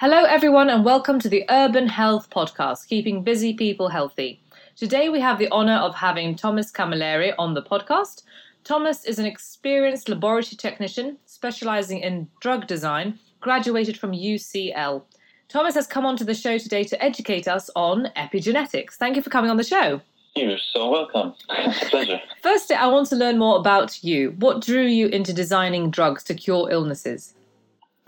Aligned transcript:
Hello, 0.00 0.22
everyone, 0.22 0.70
and 0.70 0.84
welcome 0.84 1.18
to 1.18 1.28
the 1.28 1.44
Urban 1.50 1.88
Health 1.88 2.30
Podcast, 2.30 2.86
keeping 2.86 3.24
busy 3.24 3.52
people 3.52 3.88
healthy. 3.88 4.40
Today, 4.76 5.08
we 5.08 5.18
have 5.18 5.40
the 5.40 5.50
honour 5.50 5.74
of 5.74 5.92
having 5.96 6.36
Thomas 6.36 6.70
Camilleri 6.70 7.34
on 7.36 7.54
the 7.54 7.64
podcast. 7.64 8.22
Thomas 8.62 9.04
is 9.04 9.18
an 9.18 9.26
experienced 9.26 10.08
laboratory 10.08 10.56
technician 10.56 11.18
specialising 11.26 11.98
in 11.98 12.28
drug 12.40 12.68
design, 12.68 13.18
graduated 13.40 13.98
from 13.98 14.12
UCL. 14.12 15.02
Thomas 15.48 15.74
has 15.74 15.88
come 15.88 16.06
onto 16.06 16.24
the 16.24 16.32
show 16.32 16.58
today 16.58 16.84
to 16.84 17.02
educate 17.02 17.48
us 17.48 17.68
on 17.74 18.06
epigenetics. 18.16 18.92
Thank 18.92 19.16
you 19.16 19.22
for 19.22 19.30
coming 19.30 19.50
on 19.50 19.56
the 19.56 19.64
show. 19.64 20.00
You're 20.36 20.58
so 20.72 20.90
welcome. 20.90 21.34
It's 21.50 21.82
a 21.82 21.86
pleasure. 21.86 22.20
Firstly, 22.40 22.76
I 22.76 22.86
want 22.86 23.08
to 23.08 23.16
learn 23.16 23.36
more 23.36 23.58
about 23.58 24.04
you. 24.04 24.36
What 24.38 24.64
drew 24.64 24.86
you 24.86 25.08
into 25.08 25.32
designing 25.32 25.90
drugs 25.90 26.22
to 26.24 26.34
cure 26.34 26.70
illnesses? 26.70 27.34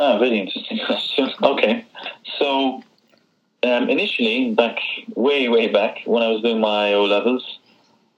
Ah, 0.03 0.17
very 0.19 0.39
interesting 0.39 0.81
question. 0.87 1.31
Okay, 1.43 1.85
so 2.39 2.83
um, 3.63 3.91
initially, 3.91 4.55
back 4.55 4.79
way, 5.15 5.47
way 5.51 5.69
back 5.69 5.99
when 6.07 6.23
I 6.23 6.29
was 6.29 6.41
doing 6.41 6.59
my 6.59 6.95
O 6.95 7.05
levels, 7.05 7.59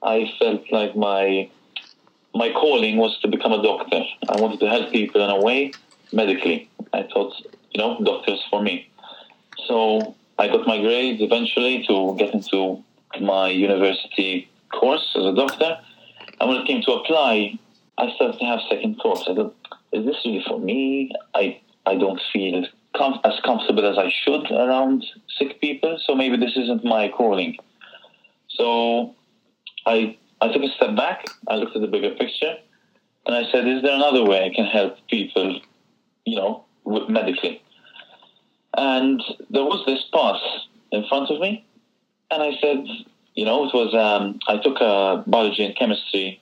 I 0.01 0.31
felt 0.39 0.61
like 0.71 0.95
my 0.95 1.49
my 2.33 2.53
calling 2.53 2.95
was 2.95 3.19
to 3.19 3.27
become 3.27 3.51
a 3.51 3.61
doctor. 3.61 4.01
I 4.29 4.39
wanted 4.39 4.61
to 4.61 4.69
help 4.69 4.93
people 4.93 5.21
in 5.21 5.29
a 5.29 5.41
way 5.41 5.73
medically. 6.13 6.69
I 6.93 7.03
thought, 7.03 7.33
you 7.71 7.81
know, 7.81 7.99
doctors 8.01 8.41
for 8.49 8.61
me. 8.61 8.89
So 9.67 10.15
I 10.39 10.47
got 10.47 10.65
my 10.65 10.79
grades 10.79 11.21
eventually 11.21 11.85
to 11.87 12.15
get 12.17 12.33
into 12.33 12.81
my 13.19 13.49
university 13.49 14.49
course 14.71 15.13
as 15.17 15.25
a 15.25 15.35
doctor. 15.35 15.77
And 16.39 16.49
when 16.49 16.61
it 16.61 16.65
came 16.65 16.81
to 16.83 16.93
apply, 16.93 17.59
I 17.97 18.15
started 18.15 18.39
to 18.39 18.45
have 18.45 18.61
second 18.69 18.95
thoughts. 19.03 19.25
I 19.27 19.35
thought, 19.35 19.55
is 19.91 20.05
this 20.05 20.15
really 20.25 20.43
for 20.47 20.59
me? 20.59 21.11
I 21.35 21.59
I 21.85 21.95
don't 21.95 22.21
feel 22.31 22.65
com- 22.95 23.19
as 23.23 23.39
comfortable 23.43 23.85
as 23.85 23.97
I 23.97 24.11
should 24.23 24.49
around 24.51 25.05
sick 25.37 25.59
people. 25.59 25.99
So 26.05 26.15
maybe 26.15 26.37
this 26.37 26.55
isn't 26.55 26.83
my 26.85 27.09
calling. 27.09 27.57
So 28.49 29.15
I 29.85 30.17
I 30.41 30.51
took 30.51 30.63
a 30.63 30.69
step 30.75 30.95
back. 30.95 31.25
I 31.47 31.55
looked 31.55 31.75
at 31.75 31.81
the 31.81 31.87
bigger 31.87 32.11
picture, 32.11 32.55
and 33.25 33.35
I 33.35 33.49
said, 33.51 33.67
"Is 33.67 33.81
there 33.81 33.95
another 33.95 34.23
way 34.23 34.45
I 34.45 34.53
can 34.53 34.65
help 34.65 34.97
people, 35.07 35.59
you 36.25 36.35
know, 36.35 36.65
medically?" 36.85 37.61
And 38.75 39.21
there 39.49 39.63
was 39.63 39.85
this 39.85 40.03
path 40.13 40.41
in 40.91 41.05
front 41.07 41.29
of 41.29 41.39
me, 41.39 41.65
and 42.31 42.43
I 42.43 42.57
said, 42.61 42.85
"You 43.35 43.45
know, 43.45 43.65
it 43.65 43.73
was 43.73 43.93
um, 43.93 44.39
I 44.47 44.57
took 44.57 44.79
a 44.81 45.23
biology 45.27 45.63
and 45.65 45.75
chemistry 45.75 46.39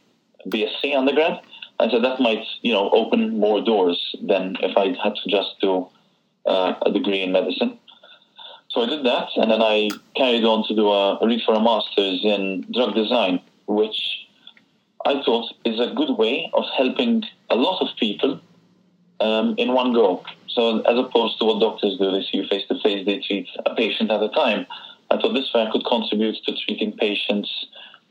BSc 0.47 0.95
undergrad." 0.95 1.41
I 1.81 1.89
said 1.89 2.03
that 2.03 2.19
might, 2.19 2.45
you 2.61 2.73
know, 2.73 2.91
open 2.91 3.39
more 3.39 3.59
doors 3.59 4.15
than 4.21 4.55
if 4.61 4.77
I 4.77 4.95
had 5.03 5.15
to 5.15 5.29
just 5.29 5.59
do 5.59 5.87
uh, 6.45 6.75
a 6.85 6.91
degree 6.91 7.21
in 7.21 7.31
medicine. 7.31 7.79
So 8.69 8.83
I 8.83 8.85
did 8.85 9.03
that, 9.05 9.29
and 9.35 9.49
then 9.51 9.61
I 9.61 9.89
carried 10.15 10.45
on 10.45 10.65
to 10.67 10.75
do 10.75 10.89
a 10.89 11.25
read 11.25 11.41
for 11.43 11.55
a 11.55 11.59
master's 11.59 12.23
in 12.23 12.65
drug 12.71 12.93
design, 12.93 13.41
which 13.65 13.99
I 15.05 15.23
thought 15.23 15.53
is 15.65 15.79
a 15.79 15.93
good 15.93 16.17
way 16.17 16.51
of 16.53 16.65
helping 16.77 17.23
a 17.49 17.55
lot 17.55 17.81
of 17.81 17.89
people 17.97 18.39
um, 19.19 19.55
in 19.57 19.73
one 19.73 19.91
go. 19.91 20.23
So 20.49 20.81
as 20.81 20.97
opposed 20.99 21.39
to 21.39 21.45
what 21.45 21.59
doctors 21.59 21.97
do, 21.97 22.11
they 22.11 22.21
see 22.21 22.37
you 22.37 22.47
face 22.47 22.67
to 22.67 22.79
face, 22.81 23.05
they 23.05 23.19
treat 23.19 23.47
a 23.65 23.73
patient 23.73 24.11
at 24.11 24.21
a 24.21 24.29
time. 24.29 24.67
I 25.09 25.17
thought 25.17 25.33
this 25.33 25.51
way 25.53 25.63
I 25.63 25.71
could 25.71 25.85
contribute 25.85 26.37
to 26.45 26.55
treating 26.65 26.95
patients 26.95 27.49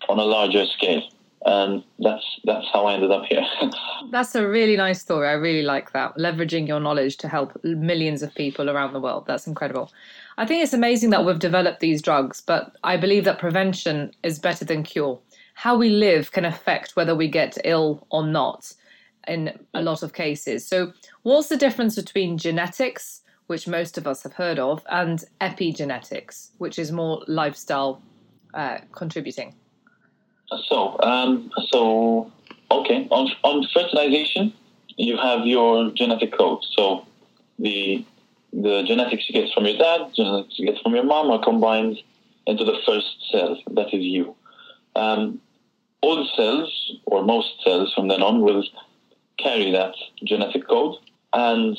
on 0.08 0.18
a 0.18 0.24
larger 0.24 0.66
scale 0.66 1.02
and 1.46 1.82
that's 1.98 2.24
that's 2.44 2.66
how 2.72 2.86
I 2.86 2.94
ended 2.94 3.10
up 3.10 3.24
here. 3.24 3.44
that's 4.10 4.34
a 4.34 4.46
really 4.46 4.76
nice 4.76 5.00
story. 5.00 5.28
I 5.28 5.32
really 5.32 5.62
like 5.62 5.92
that. 5.92 6.16
Leveraging 6.18 6.68
your 6.68 6.80
knowledge 6.80 7.16
to 7.18 7.28
help 7.28 7.58
millions 7.64 8.22
of 8.22 8.34
people 8.34 8.68
around 8.68 8.92
the 8.92 9.00
world. 9.00 9.24
That's 9.26 9.46
incredible. 9.46 9.90
I 10.36 10.46
think 10.46 10.62
it's 10.62 10.74
amazing 10.74 11.10
that 11.10 11.24
we've 11.24 11.38
developed 11.38 11.80
these 11.80 12.02
drugs, 12.02 12.40
but 12.40 12.76
I 12.84 12.96
believe 12.96 13.24
that 13.24 13.38
prevention 13.38 14.12
is 14.22 14.38
better 14.38 14.64
than 14.64 14.82
cure. 14.82 15.18
How 15.54 15.76
we 15.76 15.90
live 15.90 16.32
can 16.32 16.44
affect 16.44 16.96
whether 16.96 17.14
we 17.14 17.28
get 17.28 17.58
ill 17.64 18.06
or 18.10 18.26
not 18.26 18.72
in 19.28 19.58
a 19.74 19.82
lot 19.82 20.02
of 20.02 20.12
cases. 20.12 20.66
So, 20.66 20.92
what's 21.22 21.48
the 21.48 21.56
difference 21.56 21.96
between 21.96 22.38
genetics, 22.38 23.22
which 23.46 23.68
most 23.68 23.98
of 23.98 24.06
us 24.06 24.22
have 24.22 24.32
heard 24.34 24.58
of, 24.58 24.82
and 24.90 25.24
epigenetics, 25.40 26.50
which 26.58 26.78
is 26.78 26.92
more 26.92 27.22
lifestyle 27.28 28.02
uh, 28.54 28.78
contributing? 28.92 29.54
So, 30.68 30.98
um, 31.02 31.50
so 31.68 32.30
okay, 32.70 33.06
on, 33.10 33.30
on 33.44 33.66
fertilization, 33.72 34.52
you 34.96 35.16
have 35.16 35.46
your 35.46 35.90
genetic 35.90 36.36
code. 36.36 36.60
So, 36.76 37.06
the 37.58 38.04
the 38.52 38.82
genetics 38.82 39.28
you 39.28 39.40
get 39.40 39.52
from 39.54 39.64
your 39.66 39.78
dad, 39.78 40.12
genetics 40.14 40.58
you 40.58 40.66
get 40.66 40.82
from 40.82 40.94
your 40.94 41.04
mom, 41.04 41.30
are 41.30 41.42
combined 41.42 41.98
into 42.46 42.64
the 42.64 42.78
first 42.84 43.16
cell. 43.30 43.56
That 43.70 43.94
is 43.94 44.02
you. 44.02 44.34
Um, 44.96 45.40
all 46.02 46.28
cells, 46.36 46.96
or 47.06 47.22
most 47.22 47.62
cells 47.62 47.92
from 47.94 48.08
then 48.08 48.22
on, 48.22 48.40
will 48.40 48.64
carry 49.38 49.70
that 49.70 49.94
genetic 50.24 50.66
code, 50.66 50.96
and 51.32 51.78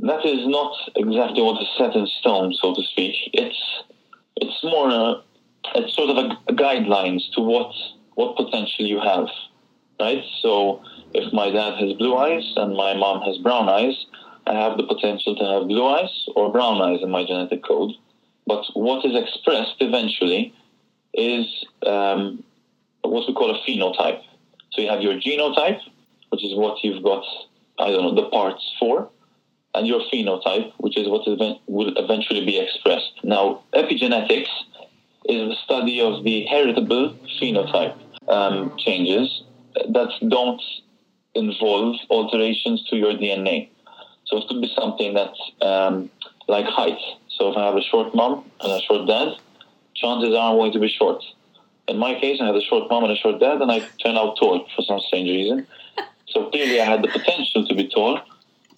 that 0.00 0.26
is 0.26 0.46
not 0.46 0.76
exactly 0.96 1.42
what 1.42 1.62
is 1.62 1.68
set 1.78 1.94
in 1.94 2.06
stone, 2.06 2.52
so 2.54 2.74
to 2.74 2.82
speak. 2.82 3.14
It's 3.32 3.82
it's 4.36 4.62
more 4.64 4.90
a, 4.90 5.22
it's 5.74 5.94
sort 5.94 6.10
of 6.10 6.16
a, 6.16 6.38
a 6.48 6.54
guidelines 6.54 7.22
to 7.34 7.40
what 7.40 7.72
what 8.14 8.36
potential 8.36 8.86
you 8.86 9.00
have, 9.00 9.26
right? 10.00 10.22
So 10.40 10.82
if 11.12 11.32
my 11.32 11.50
dad 11.50 11.78
has 11.80 11.92
blue 11.94 12.16
eyes 12.16 12.52
and 12.56 12.76
my 12.76 12.94
mom 12.94 13.22
has 13.22 13.38
brown 13.38 13.68
eyes, 13.68 14.06
I 14.46 14.54
have 14.54 14.76
the 14.76 14.84
potential 14.84 15.34
to 15.36 15.44
have 15.44 15.68
blue 15.68 15.86
eyes 15.86 16.28
or 16.36 16.52
brown 16.52 16.80
eyes 16.80 17.00
in 17.02 17.10
my 17.10 17.24
genetic 17.26 17.64
code. 17.64 17.92
But 18.46 18.64
what 18.74 19.04
is 19.04 19.16
expressed 19.16 19.76
eventually 19.80 20.54
is 21.14 21.46
um, 21.86 22.44
what 23.02 23.26
we 23.26 23.34
call 23.34 23.50
a 23.50 23.58
phenotype. 23.66 24.22
So 24.72 24.82
you 24.82 24.88
have 24.88 25.00
your 25.00 25.14
genotype, 25.14 25.80
which 26.30 26.44
is 26.44 26.54
what 26.54 26.82
you've 26.84 27.02
got, 27.02 27.24
I 27.78 27.90
don't 27.90 28.02
know, 28.02 28.14
the 28.14 28.28
parts 28.30 28.62
for, 28.78 29.08
and 29.74 29.86
your 29.86 30.00
phenotype, 30.12 30.72
which 30.78 30.96
is 30.96 31.08
what 31.08 31.26
will 31.66 31.92
eventually 31.96 32.44
be 32.44 32.58
expressed. 32.58 33.12
Now, 33.24 33.62
epigenetics 33.72 34.48
is 35.24 35.48
the 35.48 35.56
study 35.64 36.00
of 36.00 36.24
the 36.24 36.44
heritable 36.44 37.16
phenotype 37.40 37.96
um, 38.28 38.76
changes 38.78 39.42
that 39.74 40.10
don't 40.28 40.62
involve 41.34 41.96
alterations 42.10 42.84
to 42.88 42.96
your 42.96 43.12
DNA. 43.12 43.68
So 44.26 44.38
it 44.38 44.48
could 44.48 44.60
be 44.60 44.72
something 44.76 45.14
that's 45.14 45.38
um, 45.60 46.10
like 46.48 46.66
height. 46.66 46.98
So 47.36 47.50
if 47.50 47.56
I 47.56 47.66
have 47.66 47.76
a 47.76 47.82
short 47.82 48.14
mom 48.14 48.44
and 48.60 48.72
a 48.72 48.80
short 48.82 49.06
dad, 49.06 49.34
chances 49.94 50.34
are 50.34 50.52
I'm 50.52 50.56
going 50.56 50.72
to 50.72 50.78
be 50.78 50.88
short. 50.88 51.22
In 51.88 51.98
my 51.98 52.18
case, 52.18 52.40
I 52.40 52.46
had 52.46 52.56
a 52.56 52.62
short 52.62 52.88
mom 52.90 53.04
and 53.04 53.12
a 53.12 53.16
short 53.16 53.40
dad, 53.40 53.60
and 53.60 53.70
I 53.70 53.80
turned 54.02 54.16
out 54.16 54.36
tall 54.38 54.66
for 54.74 54.82
some 54.82 55.00
strange 55.00 55.28
reason. 55.28 55.66
So 56.26 56.50
clearly, 56.50 56.80
I 56.80 56.84
had 56.84 57.00
the 57.00 57.08
potential 57.08 57.64
to 57.64 57.74
be 57.76 57.86
tall, 57.86 58.18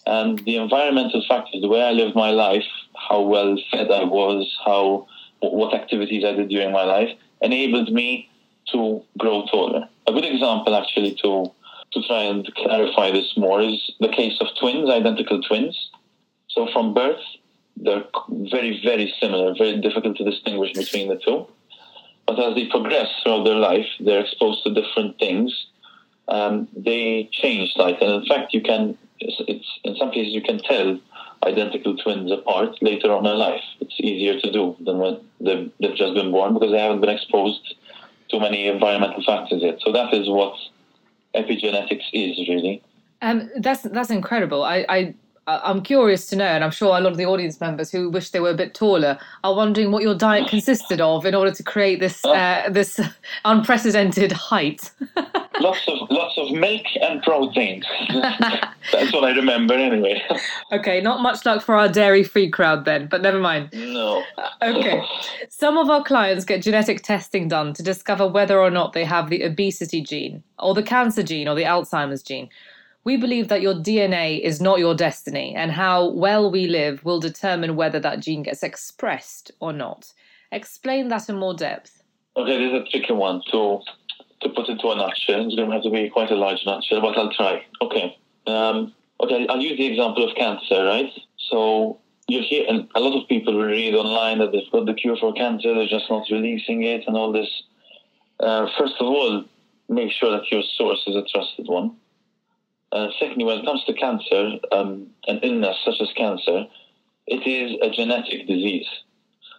and 0.04 0.38
the 0.40 0.56
environmental 0.56 1.24
factors, 1.26 1.62
the 1.62 1.68
way 1.68 1.82
I 1.82 1.92
lived 1.92 2.14
my 2.14 2.30
life, 2.30 2.66
how 3.08 3.22
well 3.22 3.56
fed 3.70 3.90
I 3.90 4.04
was, 4.04 4.54
how 4.62 5.06
what 5.54 5.74
activities 5.74 6.24
I 6.24 6.32
did 6.32 6.48
during 6.48 6.72
my 6.72 6.84
life, 6.84 7.10
enabled 7.40 7.92
me 7.92 8.28
to 8.72 9.02
grow 9.18 9.46
taller. 9.46 9.88
A 10.06 10.12
good 10.12 10.24
example, 10.24 10.74
actually, 10.74 11.14
to 11.22 11.52
to 11.92 12.02
try 12.06 12.22
and 12.22 12.52
clarify 12.56 13.10
this 13.10 13.36
more 13.36 13.60
is 13.60 13.92
the 14.00 14.08
case 14.08 14.36
of 14.40 14.48
twins, 14.60 14.90
identical 14.90 15.40
twins. 15.40 15.90
So 16.48 16.68
from 16.72 16.94
birth, 16.94 17.22
they're 17.76 18.04
very, 18.28 18.80
very 18.82 19.14
similar, 19.20 19.54
very 19.54 19.80
difficult 19.80 20.16
to 20.16 20.24
distinguish 20.24 20.72
between 20.72 21.08
the 21.08 21.16
two. 21.16 21.46
But 22.26 22.40
as 22.40 22.54
they 22.54 22.66
progress 22.66 23.08
throughout 23.22 23.44
their 23.44 23.54
life, 23.54 23.86
they're 24.00 24.20
exposed 24.20 24.64
to 24.64 24.74
different 24.74 25.18
things. 25.18 25.66
Um, 26.28 26.66
they 26.76 27.28
change 27.30 27.72
slightly, 27.74 28.06
and 28.06 28.22
in 28.22 28.26
fact, 28.26 28.52
you 28.52 28.60
can. 28.60 28.98
It's, 29.20 29.40
it's 29.46 29.80
in 29.84 29.96
some 29.96 30.10
cases 30.10 30.34
you 30.34 30.42
can 30.42 30.58
tell 30.58 30.98
identical 31.44 31.96
twins 31.96 32.30
apart 32.32 32.76
later 32.82 33.12
on 33.12 33.26
in 33.26 33.38
life. 33.38 33.62
It's 33.80 33.94
easier 33.98 34.40
to 34.40 34.50
do 34.50 34.76
than 34.84 34.98
when 34.98 35.20
they've, 35.40 35.70
they've 35.80 35.96
just 35.96 36.14
been 36.14 36.30
born 36.30 36.54
because 36.54 36.70
they 36.72 36.78
haven't 36.78 37.00
been 37.00 37.10
exposed 37.10 37.74
to 38.30 38.40
many 38.40 38.66
environmental 38.66 39.22
factors 39.24 39.62
yet. 39.62 39.78
So 39.80 39.92
that 39.92 40.12
is 40.12 40.28
what 40.28 40.54
epigenetics 41.34 42.04
is 42.12 42.48
really. 42.48 42.82
Um, 43.22 43.50
that's 43.58 43.82
that's 43.82 44.10
incredible. 44.10 44.62
I, 44.62 44.84
I 44.88 45.14
I'm 45.48 45.82
curious 45.82 46.26
to 46.26 46.36
know, 46.36 46.44
and 46.44 46.64
I'm 46.64 46.72
sure 46.72 46.96
a 46.96 47.00
lot 47.00 47.12
of 47.12 47.18
the 47.18 47.26
audience 47.26 47.60
members 47.60 47.92
who 47.92 48.10
wish 48.10 48.30
they 48.30 48.40
were 48.40 48.50
a 48.50 48.54
bit 48.54 48.74
taller 48.74 49.16
are 49.44 49.54
wondering 49.54 49.92
what 49.92 50.02
your 50.02 50.14
diet 50.14 50.48
consisted 50.48 51.00
of 51.00 51.24
in 51.24 51.36
order 51.36 51.52
to 51.52 51.62
create 51.62 52.00
this 52.00 52.24
uh, 52.24 52.68
this 52.68 52.98
unprecedented 53.44 54.32
height. 54.32 54.90
lots 55.60 55.86
of 55.86 56.10
lots 56.10 56.36
of 56.36 56.50
milk 56.50 56.82
and 57.00 57.22
protein. 57.22 57.84
That's 58.92 59.12
what 59.12 59.24
I 59.24 59.30
remember 59.30 59.74
anyway. 59.74 60.20
okay, 60.72 61.00
not 61.00 61.22
much 61.22 61.46
luck 61.46 61.62
for 61.62 61.76
our 61.76 61.88
dairy-free 61.88 62.50
crowd 62.50 62.84
then, 62.84 63.06
but 63.06 63.22
never 63.22 63.38
mind. 63.38 63.70
No. 63.72 64.24
okay. 64.62 65.00
Some 65.48 65.78
of 65.78 65.88
our 65.90 66.02
clients 66.02 66.44
get 66.44 66.62
genetic 66.62 67.02
testing 67.02 67.46
done 67.46 67.72
to 67.74 67.84
discover 67.84 68.26
whether 68.26 68.60
or 68.60 68.70
not 68.70 68.94
they 68.94 69.04
have 69.04 69.30
the 69.30 69.44
obesity 69.44 70.02
gene, 70.02 70.42
or 70.58 70.74
the 70.74 70.82
cancer 70.82 71.22
gene, 71.22 71.46
or 71.46 71.54
the 71.54 71.62
Alzheimer's 71.62 72.22
gene. 72.22 72.48
We 73.06 73.16
believe 73.16 73.46
that 73.46 73.62
your 73.62 73.74
DNA 73.74 74.40
is 74.40 74.60
not 74.60 74.80
your 74.80 74.92
destiny, 74.92 75.54
and 75.54 75.70
how 75.70 76.10
well 76.10 76.50
we 76.50 76.66
live 76.66 77.04
will 77.04 77.20
determine 77.20 77.76
whether 77.76 78.00
that 78.00 78.18
gene 78.18 78.42
gets 78.42 78.64
expressed 78.64 79.52
or 79.60 79.72
not. 79.72 80.12
Explain 80.50 81.06
that 81.08 81.28
in 81.28 81.36
more 81.36 81.54
depth. 81.54 82.02
Okay, 82.36 82.58
this 82.58 82.72
is 82.72 82.82
a 82.82 82.90
tricky 82.90 83.12
one 83.12 83.42
to 83.52 83.78
to 84.42 84.48
put 84.48 84.68
into 84.68 84.90
a 84.90 84.96
nutshell. 84.96 85.46
It's 85.46 85.54
going 85.54 85.68
to 85.68 85.74
have 85.76 85.84
to 85.84 85.90
be 85.90 86.10
quite 86.10 86.32
a 86.32 86.34
large 86.34 86.66
nutshell, 86.66 87.00
but 87.00 87.16
I'll 87.16 87.32
try. 87.32 87.64
Okay. 87.80 88.18
Um, 88.48 88.92
okay, 89.20 89.46
I'll 89.48 89.60
use 89.60 89.78
the 89.78 89.86
example 89.86 90.28
of 90.28 90.34
cancer, 90.34 90.84
right? 90.84 91.12
So 91.48 92.00
you 92.26 92.42
hear, 92.42 92.66
and 92.68 92.88
a 92.96 93.00
lot 93.00 93.22
of 93.22 93.28
people 93.28 93.56
read 93.56 93.94
online 93.94 94.38
that 94.40 94.50
they've 94.50 94.70
got 94.72 94.84
the 94.84 94.94
cure 94.94 95.16
for 95.16 95.32
cancer, 95.32 95.72
they're 95.74 95.86
just 95.86 96.10
not 96.10 96.26
releasing 96.28 96.82
it, 96.82 97.04
and 97.06 97.16
all 97.16 97.30
this. 97.30 97.50
Uh, 98.40 98.66
first 98.76 98.94
of 98.98 99.06
all, 99.06 99.44
make 99.88 100.10
sure 100.10 100.32
that 100.32 100.50
your 100.50 100.64
source 100.76 101.04
is 101.06 101.14
a 101.14 101.24
trusted 101.32 101.68
one. 101.68 101.96
Uh, 102.96 103.10
secondly, 103.20 103.44
when 103.44 103.58
it 103.58 103.66
comes 103.66 103.84
to 103.84 103.92
cancer, 103.92 104.52
um, 104.72 105.08
an 105.28 105.38
illness 105.42 105.76
such 105.84 106.00
as 106.00 106.08
cancer, 106.16 106.64
it 107.26 107.46
is 107.46 107.76
a 107.82 107.90
genetic 107.90 108.46
disease. 108.46 108.86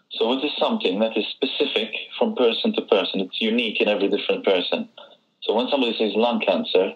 So 0.09 0.33
it 0.33 0.43
is 0.43 0.51
something 0.57 0.97
that 1.01 1.15
is 1.15 1.27
specific 1.27 1.91
from 2.17 2.35
person 2.35 2.73
to 2.73 2.81
person. 2.81 3.19
It's 3.19 3.39
unique 3.39 3.79
in 3.79 3.89
every 3.89 4.07
different 4.07 4.43
person. 4.43 4.89
So 5.43 5.53
when 5.53 5.67
somebody 5.69 5.95
says 5.99 6.13
lung 6.15 6.39
cancer, 6.39 6.93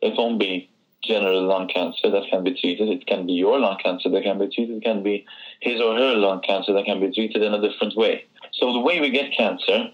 it 0.00 0.14
won't 0.16 0.40
be 0.40 0.70
general 1.04 1.42
lung 1.46 1.68
cancer 1.68 2.10
that 2.10 2.24
can 2.30 2.42
be 2.42 2.58
treated. 2.58 2.88
It 2.88 3.06
can 3.06 3.26
be 3.26 3.34
your 3.34 3.58
lung 3.60 3.76
cancer 3.84 4.08
that 4.08 4.22
can 4.22 4.38
be 4.38 4.48
treated. 4.48 4.78
It 4.78 4.84
can 4.84 5.02
be 5.02 5.26
his 5.60 5.78
or 5.78 5.94
her 5.94 6.14
lung 6.14 6.40
cancer 6.40 6.72
that 6.72 6.86
can 6.86 7.00
be 7.00 7.12
treated 7.12 7.42
in 7.42 7.52
a 7.52 7.60
different 7.60 7.98
way. 7.98 8.24
So 8.54 8.72
the 8.72 8.80
way 8.80 8.98
we 8.98 9.10
get 9.10 9.36
cancer, 9.36 9.90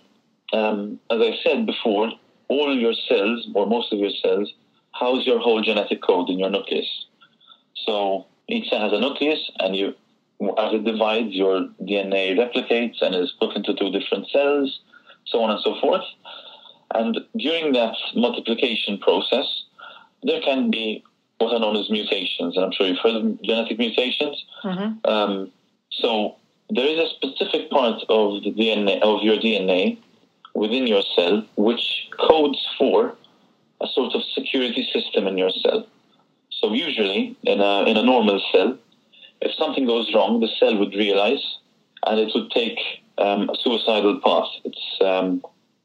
um, 0.52 1.00
as 1.10 1.20
I 1.20 1.32
said 1.42 1.66
before, 1.66 2.12
all 2.46 2.72
your 2.76 2.94
cells, 3.08 3.48
or 3.52 3.66
most 3.66 3.92
of 3.92 3.98
your 3.98 4.12
cells, 4.22 4.52
house 4.92 5.26
your 5.26 5.38
whole 5.38 5.62
genetic 5.62 6.02
code 6.02 6.28
in 6.28 6.38
your 6.38 6.50
nucleus. 6.50 7.06
So 7.86 8.26
each 8.48 8.68
cell 8.68 8.80
has 8.80 8.92
a 8.92 9.00
nucleus, 9.00 9.50
and 9.58 9.76
you, 9.76 9.88
as 10.58 10.74
it 10.74 10.84
divides, 10.84 11.32
your 11.32 11.68
DNA 11.82 12.36
replicates 12.36 13.00
and 13.02 13.14
is 13.14 13.32
put 13.38 13.56
into 13.56 13.74
two 13.74 13.90
different 13.90 14.28
cells, 14.30 14.80
so 15.26 15.42
on 15.42 15.50
and 15.50 15.60
so 15.62 15.78
forth. 15.80 16.04
And 16.94 17.18
during 17.36 17.72
that 17.74 17.94
multiplication 18.14 18.98
process, 18.98 19.46
there 20.22 20.40
can 20.40 20.70
be 20.70 21.04
what 21.38 21.52
are 21.52 21.60
known 21.60 21.76
as 21.76 21.88
mutations, 21.90 22.56
and 22.56 22.64
I'm 22.64 22.72
sure 22.72 22.86
you've 22.86 22.98
heard 22.98 23.14
of 23.14 23.42
genetic 23.42 23.78
mutations. 23.78 24.44
Mm-hmm. 24.64 25.08
Um, 25.08 25.52
so 25.90 26.36
there 26.70 26.86
is 26.86 26.98
a 26.98 27.08
specific 27.10 27.70
part 27.70 28.02
of 28.08 28.42
the 28.42 28.52
DNA 28.52 29.00
of 29.02 29.22
your 29.22 29.36
DNA 29.36 29.98
within 30.54 30.86
your 30.86 31.02
cell 31.14 31.46
which 31.56 32.08
codes 32.18 32.58
for 32.76 33.14
a 33.80 33.86
sort 33.94 34.14
of 34.14 34.22
security 34.34 34.88
system 34.92 35.26
in 35.26 35.38
your 35.38 35.50
cell. 35.50 35.86
So 36.50 36.72
usually 36.72 37.36
in 37.42 37.60
a 37.60 37.84
in 37.84 37.96
a 37.96 38.02
normal 38.02 38.42
cell, 38.52 38.76
if 39.40 39.54
something 39.54 39.86
goes 39.86 40.12
wrong, 40.14 40.40
the 40.40 40.48
cell 40.58 40.76
would 40.76 40.94
realize, 40.94 41.44
and 42.06 42.18
it 42.18 42.30
would 42.34 42.50
take 42.50 42.78
um, 43.18 43.48
a 43.50 43.56
suicidal 43.62 44.20
path. 44.24 44.48
It's 44.64 44.86
um, 45.00 45.42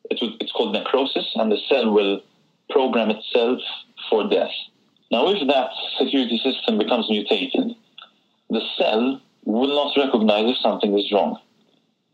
it 0.10 0.20
would, 0.22 0.42
it's 0.42 0.52
called 0.52 0.74
necrosis, 0.74 1.30
and 1.36 1.52
the 1.52 1.60
cell 1.70 1.92
will 1.92 2.22
program 2.70 3.10
itself 3.12 3.60
for 4.10 4.28
death. 4.30 4.52
Now, 5.12 5.30
if 5.30 5.48
that 5.48 5.70
security 6.00 6.40
system 6.44 6.80
becomes 6.80 7.10
mutated, 7.10 7.76
the 8.50 8.62
cell 8.78 9.22
will 9.46 9.76
not 9.76 9.96
recognize 9.96 10.50
if 10.50 10.58
something 10.58 10.98
is 10.98 11.12
wrong. 11.12 11.40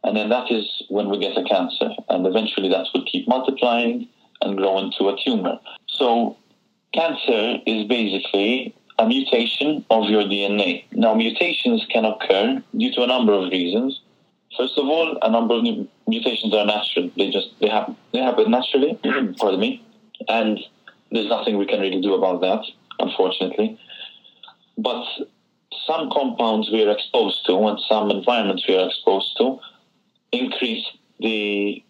And 0.04 0.16
then 0.16 0.30
that 0.30 0.52
is 0.52 0.66
when 0.90 1.10
we 1.10 1.20
get 1.20 1.38
a 1.38 1.44
cancer. 1.44 1.90
And 2.10 2.26
eventually 2.26 2.70
that 2.70 2.88
will 2.94 3.06
keep 3.06 3.28
multiplying 3.28 4.08
and 4.42 4.58
grow 4.58 4.80
into 4.80 5.10
a 5.10 5.18
tumor. 5.24 5.60
So, 5.88 6.38
cancer 6.94 7.60
is 7.66 7.88
basically 7.88 8.76
a 8.98 9.08
mutation 9.08 9.86
of 9.90 10.10
your 10.10 10.24
DNA. 10.24 10.86
Now, 10.92 11.14
mutations 11.14 11.86
can 11.90 12.06
occur 12.06 12.62
due 12.78 12.92
to 12.94 13.04
a 13.04 13.08
number 13.08 13.34
of 13.34 13.52
reasons. 13.52 14.02
First 14.58 14.78
of 14.78 14.86
all, 14.88 15.18
a 15.22 15.30
number 15.30 15.56
of 15.56 15.64
mutations 16.08 16.54
are 16.54 16.66
natural. 16.66 17.12
They 17.16 17.30
just 17.30 17.50
they 17.60 17.70
happen 17.70 17.96
they 18.12 18.20
happen 18.20 18.52
naturally. 18.52 19.00
pardon 19.38 19.60
me, 19.60 19.86
and 20.28 20.60
there's 21.12 21.28
nothing 21.28 21.58
we 21.58 21.66
can 21.66 21.80
really 21.80 22.02
do 22.02 22.14
about 22.14 22.42
that, 22.42 22.64
unfortunately. 23.00 23.80
But 24.78 25.06
some 25.86 26.10
compounds 26.12 26.70
we 26.72 26.84
are 26.84 26.92
exposed 26.92 27.46
to 27.46 27.58
and 27.68 27.80
some 27.88 28.12
environments 28.12 28.68
we 28.68 28.76
are 28.76 28.88
exposed 28.88 29.36
to 29.38 29.60
increase 30.32 30.86
the 31.20 31.84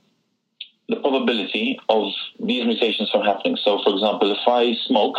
the 0.90 0.96
probability 0.98 1.80
of 1.88 2.12
these 2.40 2.66
mutations 2.66 3.10
from 3.12 3.24
happening. 3.24 3.56
So, 3.64 3.82
for 3.84 3.94
example, 3.94 4.32
if 4.32 4.40
I 4.48 4.74
smoke, 4.88 5.16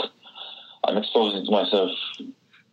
I'm 0.84 0.96
exposing 0.96 1.46
myself. 1.50 1.90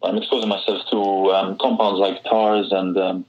I'm 0.03 0.17
exposing 0.17 0.49
myself 0.49 0.81
to 0.91 0.99
um, 1.31 1.57
compounds 1.59 1.99
like 1.99 2.23
tars 2.23 2.71
and 2.71 2.97
um, 2.97 3.25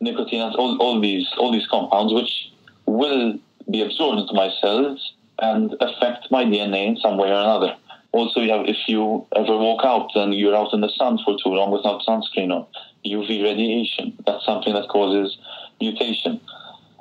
nicotine, 0.00 0.40
all, 0.40 0.78
all 0.80 1.00
these 1.00 1.26
all 1.38 1.52
these 1.52 1.66
compounds, 1.68 2.12
which 2.12 2.50
will 2.86 3.38
be 3.70 3.82
absorbed 3.82 4.20
into 4.20 4.34
my 4.34 4.50
cells 4.60 5.12
and 5.40 5.74
affect 5.80 6.30
my 6.30 6.44
DNA 6.44 6.86
in 6.86 6.96
some 6.96 7.18
way 7.18 7.28
or 7.28 7.40
another. 7.40 7.76
Also, 8.12 8.40
you 8.40 8.50
have, 8.50 8.66
if 8.66 8.76
you 8.88 9.26
ever 9.36 9.56
walk 9.56 9.84
out 9.84 10.10
and 10.14 10.34
you're 10.34 10.56
out 10.56 10.72
in 10.72 10.80
the 10.80 10.88
sun 10.88 11.18
for 11.24 11.36
too 11.42 11.50
long 11.50 11.70
without 11.70 12.00
sunscreen 12.02 12.50
on, 12.50 12.66
UV 13.04 13.44
radiation, 13.44 14.16
that's 14.26 14.44
something 14.44 14.72
that 14.74 14.88
causes 14.88 15.36
mutation. 15.80 16.40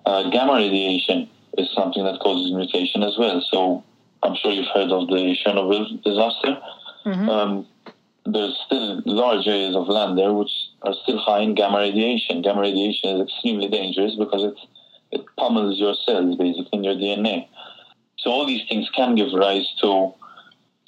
Uh, 0.05 0.29
gamma 0.29 0.53
radiation 0.53 1.29
is 1.57 1.69
something 1.73 2.03
that 2.03 2.19
causes 2.19 2.51
mutation 2.53 3.03
as 3.03 3.17
well. 3.17 3.41
So 3.51 3.83
I'm 4.23 4.35
sure 4.35 4.51
you've 4.51 4.73
heard 4.73 4.91
of 4.91 5.07
the 5.07 5.35
Chernobyl 5.45 6.03
disaster. 6.03 6.57
Mm-hmm. 7.05 7.29
Um, 7.29 7.67
there's 8.25 8.57
still 8.65 9.01
large 9.05 9.47
areas 9.47 9.75
of 9.75 9.87
land 9.87 10.17
there 10.17 10.33
which 10.33 10.51
are 10.81 10.93
still 11.03 11.17
high 11.17 11.39
in 11.39 11.55
gamma 11.55 11.79
radiation. 11.79 12.41
Gamma 12.41 12.61
radiation 12.61 13.09
is 13.09 13.21
extremely 13.21 13.69
dangerous 13.69 14.15
because 14.15 14.43
it 14.43 14.55
it 15.11 15.25
pummels 15.37 15.79
your 15.79 15.95
cells 16.05 16.35
basically 16.35 16.69
in 16.73 16.83
your 16.83 16.95
DNA. 16.95 17.47
So 18.17 18.31
all 18.31 18.45
these 18.45 18.67
things 18.67 18.89
can 18.93 19.15
give 19.15 19.31
rise 19.33 19.67
to 19.81 20.13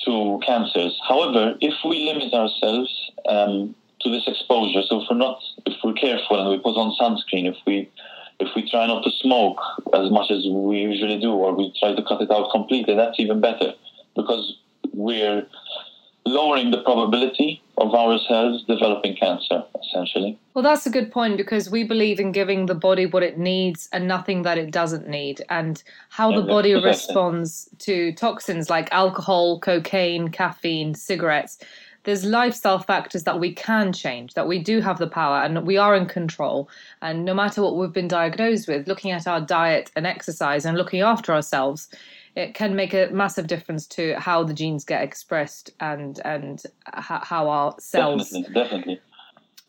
to 0.06 0.40
cancers. 0.46 1.00
However, 1.08 1.56
if 1.62 1.74
we 1.86 2.06
limit 2.06 2.34
ourselves 2.34 3.12
um, 3.28 3.76
to 4.02 4.10
this 4.10 4.28
exposure, 4.28 4.82
so 4.84 5.02
if 5.02 5.08
we're 5.10 5.18
not, 5.18 5.40
if 5.66 5.76
we're 5.84 5.94
careful 5.94 6.40
and 6.40 6.50
we 6.50 6.58
put 6.58 6.78
on 6.78 6.96
sunscreen, 7.00 7.48
if 7.48 7.58
we 7.66 7.80
if 7.80 7.88
we 7.88 7.90
try 8.69 8.86
not 8.88 9.04
to 9.04 9.12
smoke 9.12 9.60
as 9.94 10.10
much 10.12 10.31
as 10.31 10.45
we 10.45 10.77
usually 10.77 11.19
do, 11.19 11.31
or 11.31 11.54
we 11.54 11.74
try 11.80 11.94
to 11.95 12.04
cut 12.04 12.21
it 12.21 12.31
out 12.31 12.51
completely, 12.51 12.95
that's 12.95 13.19
even 13.19 13.42
better 13.42 13.74
because 14.16 14.57
we're 14.94 15.45
lowering 16.25 16.71
the 16.71 16.81
probability 16.83 17.62
of 17.77 17.94
ourselves 17.94 18.63
developing 18.66 19.16
cancer, 19.16 19.63
essentially. 19.83 20.38
Well, 20.54 20.63
that's 20.63 20.86
a 20.86 20.89
good 20.89 21.12
point 21.12 21.38
because 21.38 21.69
we 21.69 21.83
believe 21.83 22.19
in 22.19 22.31
giving 22.31 22.66
the 22.66 22.75
body 22.75 23.06
what 23.06 23.24
it 23.24 23.38
needs 23.38 23.88
and 23.94 24.07
nothing 24.07 24.44
that 24.44 24.57
it 24.57 24.71
doesn't 24.71 25.07
need, 25.07 25.42
and 25.49 25.81
how 26.09 26.31
the 26.31 26.45
body 26.45 26.71
exactly. 26.71 26.90
responds 26.90 27.69
to 27.80 28.14
toxins 28.14 28.69
like 28.69 28.92
alcohol, 28.92 29.59
cocaine, 29.59 30.28
caffeine, 30.30 30.94
cigarettes. 30.94 31.59
There's 32.04 32.24
lifestyle 32.26 32.80
factors 32.80 33.24
that 33.24 33.40
we 33.40 33.54
can 33.54 33.92
change, 33.94 34.34
that 34.34 34.48
we 34.48 34.60
do 34.60 34.82
have 34.82 34.98
the 34.98 35.08
power 35.08 35.44
and 35.44 35.66
we 35.68 35.78
are 35.78 35.96
in 35.96 36.06
control. 36.06 36.70
And 37.02 37.26
no 37.26 37.34
matter 37.34 37.62
what 37.62 37.78
we've 37.78 37.94
been 37.94 38.08
diagnosed 38.08 38.68
with, 38.68 38.88
looking 38.88 39.12
at 39.12 39.28
our 39.28 39.42
diet 39.42 39.92
and 39.96 40.08
exercise 40.08 40.66
and 40.66 40.78
looking 40.78 41.02
after 41.02 41.34
ourselves 41.34 41.90
it 42.36 42.54
can 42.54 42.76
make 42.76 42.94
a 42.94 43.10
massive 43.12 43.48
difference 43.48 43.86
to 43.88 44.14
how 44.18 44.44
the 44.44 44.54
genes 44.54 44.86
get 44.86 45.04
expressed 45.04 45.72
and 45.80 46.22
and 46.24 46.64
how 46.86 47.50
our 47.50 47.76
cells 47.80 48.30
definitely, 48.30 48.54
definitely. 48.54 49.02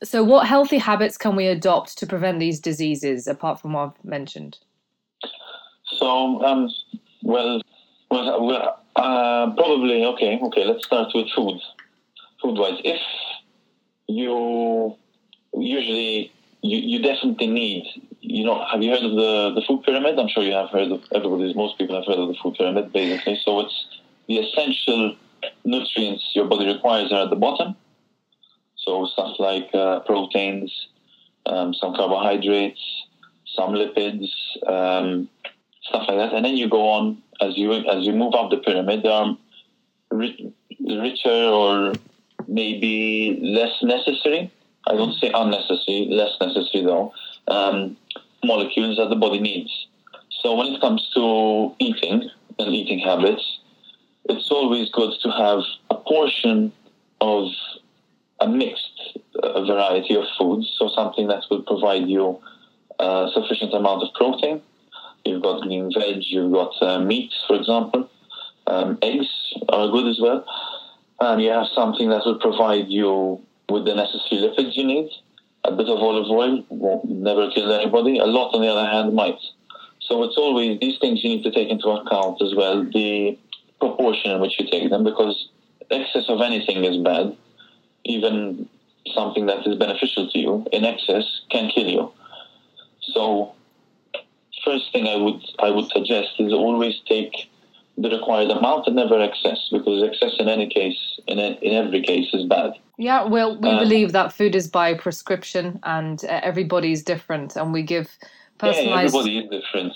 So, 0.02 0.22
what 0.22 0.46
healthy 0.46 0.78
habits 0.78 1.18
can 1.18 1.36
we 1.36 1.46
adopt 1.46 1.98
to 1.98 2.06
prevent 2.06 2.38
these 2.38 2.60
diseases, 2.60 3.26
apart 3.26 3.60
from 3.60 3.74
what 3.74 3.88
I've 3.88 4.04
mentioned? 4.04 4.58
So, 5.84 6.42
um, 6.44 6.70
well, 7.22 7.60
well, 8.10 8.80
uh, 8.96 9.50
probably 9.54 10.04
okay. 10.04 10.38
Okay, 10.40 10.64
let's 10.64 10.86
start 10.86 11.10
with 11.14 11.28
food. 11.34 11.60
Food-wise, 12.42 12.80
if 12.84 13.00
you 14.08 14.96
usually 15.54 16.32
you, 16.62 16.78
you 16.78 17.02
definitely 17.02 17.46
need 17.46 17.84
you 18.20 18.44
know, 18.44 18.64
have 18.70 18.82
you 18.82 18.90
heard 18.90 19.02
of 19.02 19.12
the, 19.12 19.52
the 19.54 19.62
food 19.66 19.82
pyramid? 19.82 20.18
I'm 20.18 20.28
sure 20.28 20.42
you 20.42 20.52
have 20.52 20.70
heard 20.70 20.92
of 20.92 21.02
everybody's 21.14 21.56
most 21.56 21.78
people 21.78 21.96
have 21.96 22.06
heard 22.06 22.18
of 22.18 22.28
the 22.28 22.34
food 22.42 22.54
pyramid, 22.54 22.92
basically. 22.92 23.40
So 23.44 23.60
it's 23.60 23.86
the 24.28 24.38
essential 24.38 25.16
nutrients 25.64 26.30
your 26.34 26.46
body 26.46 26.66
requires 26.66 27.12
are 27.12 27.24
at 27.24 27.30
the 27.30 27.36
bottom. 27.36 27.76
So 28.76 29.06
stuff 29.06 29.36
like 29.38 29.68
uh, 29.74 30.00
proteins, 30.00 30.88
um, 31.46 31.74
some 31.74 31.94
carbohydrates, 31.94 32.80
some 33.56 33.70
lipids, 33.70 34.28
um, 34.66 35.28
stuff 35.82 36.04
like 36.08 36.18
that. 36.18 36.34
And 36.34 36.44
then 36.44 36.56
you 36.56 36.68
go 36.68 36.88
on 36.88 37.22
as 37.40 37.56
you 37.56 37.72
as 37.72 38.06
you 38.06 38.12
move 38.12 38.34
up 38.34 38.50
the 38.50 38.58
pyramid. 38.58 39.02
There 39.02 39.12
are 39.12 39.36
richer 40.10 41.30
or 41.30 41.94
maybe 42.48 43.38
less 43.42 43.72
necessary. 43.82 44.52
I 44.86 44.94
don't 44.94 45.14
say 45.14 45.30
unnecessary, 45.34 46.08
less 46.10 46.32
necessary 46.40 46.84
though. 46.84 47.12
Um, 47.48 47.96
molecules 48.44 48.96
that 48.96 49.10
the 49.10 49.16
body 49.16 49.40
needs. 49.40 49.86
So 50.42 50.54
when 50.54 50.68
it 50.68 50.80
comes 50.80 51.10
to 51.14 51.74
eating 51.78 52.30
and 52.58 52.74
eating 52.74 52.98
habits, 52.98 53.60
it's 54.24 54.50
always 54.50 54.90
good 54.90 55.12
to 55.22 55.30
have 55.30 55.60
a 55.90 55.96
portion 55.96 56.72
of 57.20 57.48
a 58.40 58.48
mixed 58.48 59.18
uh, 59.42 59.64
variety 59.64 60.14
of 60.14 60.24
foods, 60.38 60.74
so 60.78 60.88
something 60.94 61.28
that 61.28 61.44
will 61.50 61.62
provide 61.62 62.08
you 62.08 62.40
a 62.98 63.28
sufficient 63.34 63.74
amount 63.74 64.02
of 64.02 64.08
protein. 64.14 64.62
You've 65.24 65.42
got 65.42 65.62
green 65.62 65.90
veg, 65.92 66.22
you've 66.22 66.52
got 66.52 66.72
uh, 66.80 67.00
meat, 67.00 67.32
for 67.46 67.56
example. 67.56 68.08
Um, 68.66 68.98
eggs 69.02 69.26
are 69.68 69.88
good 69.88 70.06
as 70.06 70.18
well. 70.20 70.44
And 71.20 71.42
you 71.42 71.50
have 71.50 71.66
something 71.74 72.08
that 72.10 72.24
will 72.24 72.38
provide 72.38 72.88
you 72.88 73.40
with 73.68 73.84
the 73.84 73.94
necessary 73.94 74.40
lipids 74.42 74.76
you 74.76 74.84
need. 74.84 75.10
A 75.64 75.72
bit 75.72 75.88
of 75.88 75.98
olive 75.98 76.30
oil 76.30 76.64
won't 76.70 77.04
never 77.10 77.50
kill 77.50 77.70
anybody. 77.72 78.18
A 78.18 78.24
lot, 78.24 78.54
on 78.54 78.62
the 78.62 78.68
other 78.68 78.88
hand, 78.88 79.14
might. 79.14 79.38
So 80.00 80.24
it's 80.24 80.36
always 80.38 80.80
these 80.80 80.98
things 80.98 81.22
you 81.22 81.30
need 81.30 81.44
to 81.44 81.50
take 81.50 81.68
into 81.68 81.88
account 81.88 82.40
as 82.40 82.54
well. 82.54 82.84
The 82.84 83.38
proportion 83.78 84.30
in 84.30 84.40
which 84.40 84.58
you 84.58 84.66
take 84.70 84.88
them, 84.88 85.04
because 85.04 85.48
excess 85.90 86.24
of 86.28 86.40
anything 86.40 86.84
is 86.84 86.96
bad. 86.98 87.36
Even 88.04 88.68
something 89.14 89.46
that 89.46 89.66
is 89.66 89.76
beneficial 89.76 90.28
to 90.30 90.38
you 90.38 90.66
in 90.72 90.84
excess 90.84 91.24
can 91.50 91.70
kill 91.70 91.86
you. 91.86 92.12
So, 93.02 93.52
first 94.64 94.90
thing 94.92 95.06
I 95.06 95.16
would 95.16 95.42
I 95.58 95.70
would 95.70 95.90
suggest 95.90 96.30
is 96.38 96.52
always 96.52 97.00
take 97.06 97.49
the 98.00 98.10
required 98.10 98.50
amount 98.50 98.86
and 98.86 98.96
never 98.96 99.20
excess, 99.20 99.68
because 99.70 100.02
excess 100.02 100.32
in 100.38 100.48
any 100.48 100.68
case, 100.68 100.98
in 101.26 101.38
a, 101.38 101.58
in 101.60 101.74
every 101.74 102.02
case, 102.02 102.32
is 102.32 102.46
bad. 102.46 102.72
Yeah, 102.96 103.24
well, 103.24 103.58
we 103.60 103.68
um, 103.68 103.78
believe 103.78 104.12
that 104.12 104.32
food 104.32 104.54
is 104.54 104.68
by 104.68 104.94
prescription, 104.94 105.78
and 105.82 106.24
uh, 106.24 106.40
everybody's 106.42 107.02
different, 107.02 107.56
and 107.56 107.72
we 107.72 107.82
give 107.82 108.18
personalized. 108.58 109.14
Yeah, 109.14 109.20
everybody 109.20 109.38
is 109.38 109.50
different. 109.50 109.92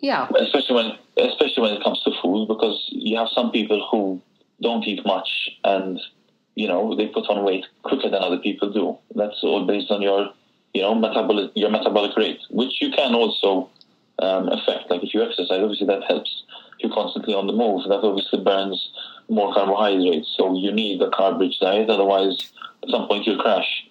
Yeah, 0.00 0.28
especially 0.38 0.74
when 0.74 0.92
especially 1.18 1.62
when 1.62 1.72
it 1.72 1.82
comes 1.82 2.02
to 2.04 2.12
food, 2.22 2.48
because 2.48 2.78
you 2.90 3.16
have 3.16 3.28
some 3.34 3.50
people 3.50 3.86
who 3.90 4.20
don't 4.62 4.84
eat 4.86 5.04
much 5.04 5.50
and 5.64 6.00
you 6.54 6.68
know 6.68 6.94
they 6.94 7.06
put 7.06 7.28
on 7.28 7.44
weight 7.44 7.66
quicker 7.82 8.08
than 8.08 8.22
other 8.22 8.38
people 8.38 8.72
do. 8.72 8.96
That's 9.14 9.42
all 9.42 9.66
based 9.66 9.90
on 9.90 10.02
your 10.02 10.30
you 10.72 10.82
know 10.82 10.94
metabolic 10.94 11.52
your 11.54 11.70
metabolic 11.70 12.16
rate, 12.16 12.40
which 12.50 12.80
you 12.80 12.90
can 12.90 13.14
also 13.14 13.70
um, 14.18 14.48
affect. 14.48 14.90
Like 14.90 15.02
if 15.02 15.14
you 15.14 15.22
exercise, 15.22 15.60
obviously 15.60 15.86
that 15.86 16.04
helps. 16.04 16.43
You're 16.84 16.92
constantly 16.92 17.32
on 17.32 17.46
the 17.46 17.54
move, 17.54 17.88
that 17.88 18.04
obviously 18.04 18.40
burns 18.40 18.90
more 19.30 19.54
carbohydrates. 19.54 20.28
So 20.36 20.54
you 20.54 20.70
need 20.70 21.00
a 21.00 21.08
carb-rich 21.08 21.58
diet, 21.58 21.88
otherwise 21.88 22.52
at 22.82 22.90
some 22.90 23.08
point 23.08 23.26
you'll 23.26 23.40
crash. 23.40 23.86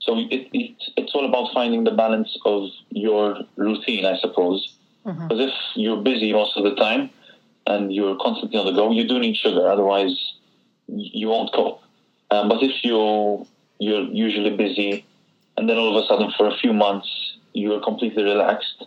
So 0.00 0.16
it, 0.16 0.48
it, 0.54 0.76
it's 0.96 1.14
all 1.14 1.26
about 1.28 1.52
finding 1.52 1.84
the 1.84 1.90
balance 1.90 2.34
of 2.46 2.70
your 2.88 3.40
routine, 3.56 4.06
I 4.06 4.16
suppose. 4.18 4.74
Mm-hmm. 5.04 5.28
Because 5.28 5.40
mm-hmm. 5.40 5.48
if 5.50 5.76
you're 5.76 6.02
busy 6.02 6.32
most 6.32 6.56
of 6.56 6.64
the 6.64 6.74
time 6.76 7.10
and 7.66 7.92
you're 7.94 8.16
constantly 8.16 8.58
on 8.58 8.64
the 8.64 8.72
go, 8.72 8.90
you 8.92 9.06
do 9.06 9.18
need 9.18 9.36
sugar, 9.36 9.68
otherwise 9.68 10.16
you 10.86 11.28
won't 11.28 11.52
cope. 11.52 11.82
Um, 12.30 12.48
but 12.48 12.62
if 12.62 12.82
you 12.82 13.46
you're 13.78 14.04
usually 14.04 14.56
busy, 14.56 15.04
and 15.58 15.68
then 15.68 15.76
all 15.76 15.94
of 15.94 16.02
a 16.02 16.06
sudden 16.06 16.32
for 16.36 16.48
a 16.48 16.56
few 16.56 16.72
months 16.72 17.08
you're 17.52 17.82
completely 17.82 18.22
relaxed, 18.22 18.86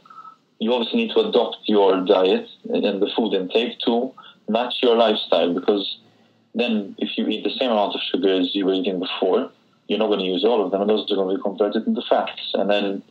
you 0.61 0.71
obviously 0.71 0.99
need 0.99 1.11
to 1.11 1.21
adopt 1.21 1.57
your 1.65 2.05
diet 2.05 2.47
and 2.69 3.01
the 3.01 3.09
food 3.15 3.33
intake 3.33 3.79
to 3.79 4.13
match 4.47 4.75
your 4.83 4.95
lifestyle. 4.95 5.51
Because 5.53 5.97
then, 6.53 6.95
if 6.99 7.17
you 7.17 7.27
eat 7.27 7.43
the 7.43 7.49
same 7.49 7.71
amount 7.71 7.95
of 7.95 8.01
sugar 8.11 8.31
as 8.39 8.53
you 8.53 8.67
were 8.67 8.73
eating 8.73 8.99
before, 8.99 9.51
you're 9.87 9.97
not 9.97 10.07
going 10.07 10.19
to 10.19 10.25
use 10.25 10.45
all 10.45 10.63
of 10.63 10.71
them, 10.71 10.81
and 10.81 10.89
those 10.89 11.11
are 11.11 11.15
going 11.15 11.35
to 11.35 11.37
be 11.37 11.41
converted 11.41 11.87
into 11.87 12.01
fats, 12.07 12.51
and 12.53 12.69
then 12.69 13.01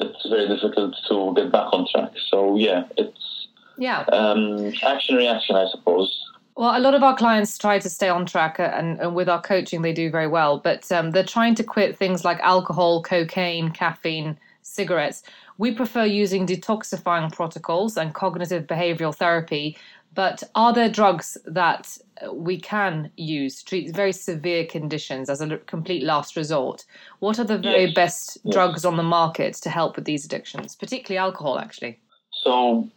it's 0.00 0.28
very 0.30 0.48
difficult 0.48 0.96
to 1.08 1.34
get 1.36 1.52
back 1.52 1.68
on 1.74 1.86
track. 1.92 2.12
So 2.30 2.56
yeah, 2.56 2.84
it's 2.96 3.48
yeah 3.76 4.00
um, 4.10 4.72
action 4.82 5.16
reaction, 5.16 5.56
I 5.56 5.66
suppose. 5.70 6.24
Well, 6.56 6.76
a 6.76 6.80
lot 6.80 6.94
of 6.94 7.02
our 7.02 7.14
clients 7.14 7.56
try 7.58 7.78
to 7.78 7.90
stay 7.90 8.08
on 8.08 8.24
track, 8.24 8.58
uh, 8.58 8.72
and, 8.74 8.98
and 8.98 9.14
with 9.14 9.28
our 9.28 9.42
coaching, 9.42 9.82
they 9.82 9.92
do 9.92 10.10
very 10.10 10.26
well. 10.26 10.58
But 10.58 10.90
um, 10.90 11.10
they're 11.10 11.22
trying 11.22 11.54
to 11.56 11.62
quit 11.62 11.98
things 11.98 12.24
like 12.24 12.40
alcohol, 12.40 13.02
cocaine, 13.02 13.70
caffeine, 13.72 14.38
cigarettes. 14.68 15.22
We 15.58 15.72
prefer 15.72 16.04
using 16.04 16.46
detoxifying 16.46 17.32
protocols 17.32 17.96
and 17.96 18.14
cognitive 18.14 18.66
behavioral 18.66 19.14
therapy. 19.14 19.76
But 20.14 20.42
are 20.54 20.72
there 20.72 20.88
drugs 20.88 21.36
that 21.44 21.96
we 22.32 22.58
can 22.58 23.10
use 23.16 23.58
to 23.58 23.64
treat 23.64 23.94
very 23.94 24.12
severe 24.12 24.64
conditions 24.64 25.28
as 25.28 25.40
a 25.40 25.58
complete 25.58 26.02
last 26.02 26.34
resort? 26.34 26.84
What 27.20 27.38
are 27.38 27.44
the 27.44 27.58
very 27.58 27.84
yes. 27.84 27.94
best 27.94 28.38
yes. 28.42 28.54
drugs 28.54 28.84
on 28.84 28.96
the 28.96 29.02
market 29.02 29.54
to 29.56 29.70
help 29.70 29.96
with 29.96 30.06
these 30.06 30.24
addictions, 30.24 30.74
particularly 30.74 31.18
alcohol, 31.18 31.58
actually? 31.58 31.98
So, 32.42 32.88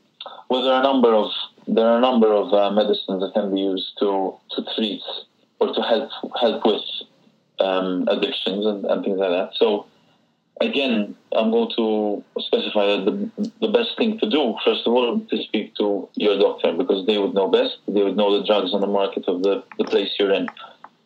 well, 0.50 0.64
there 0.64 0.74
are 0.74 0.80
a 0.80 0.84
number 0.84 1.14
of 1.14 1.32
there 1.68 1.86
are 1.86 1.98
a 1.98 2.02
number 2.02 2.34
of 2.34 2.54
uh, 2.54 2.72
medicines 2.72 3.22
that 3.22 3.32
can 3.34 3.54
be 3.54 3.62
used 3.62 3.98
to, 4.00 4.36
to 4.56 4.66
treat 4.76 5.04
or 5.60 5.74
to 5.74 5.82
help 5.82 6.10
help 6.40 6.66
with 6.66 6.82
um, 7.60 8.08
addictions 8.08 8.66
and, 8.66 8.84
and, 8.86 9.04
things 9.04 9.20
like 9.20 9.30
that. 9.30 9.52
So 9.56 9.86
again, 10.62 11.16
I'm 11.34 11.52
going 11.52 11.72
to 11.76 12.24
specify 12.40 12.86
that 12.86 13.06
the, 13.06 13.52
the 13.62 13.68
best 13.68 13.98
thing 13.98 14.20
to 14.20 14.30
do, 14.30 14.56
first 14.64 14.86
of 14.86 14.94
all, 14.94 15.20
to 15.20 15.44
speak 15.44 15.76
to 15.76 16.08
your 16.16 16.38
doctor 16.38 16.74
because 16.74 17.06
they 17.08 17.18
would 17.18 17.34
know 17.34 17.48
best. 17.48 17.78
They 17.88 18.04
would 18.04 18.16
know 18.16 18.40
the 18.40 18.46
drugs 18.46 18.74
on 18.74 18.82
the 18.82 18.88
market 18.88 19.26
of 19.28 19.44
the, 19.44 19.64
the 19.78 19.84
place 19.86 20.10
you're 20.20 20.32
in 20.32 20.48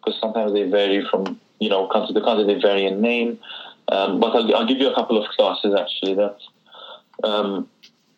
because 0.04 0.20
sometimes 0.20 0.54
they 0.54 0.70
vary 0.70 1.06
from, 1.10 1.40
you 1.60 1.70
know, 1.70 1.88
country 1.88 2.14
to 2.14 2.22
country, 2.22 2.54
they 2.54 2.62
vary 2.62 2.86
in 2.86 3.02
name. 3.02 3.40
Um, 3.88 4.20
but 4.20 4.36
I'll, 4.36 4.56
I'll, 4.56 4.68
give 4.68 4.78
you 4.78 4.90
a 4.90 4.96
couple 4.96 5.24
of 5.24 5.30
classes 5.32 5.76
actually 5.80 6.16
that 6.16 6.38
um, 7.24 7.70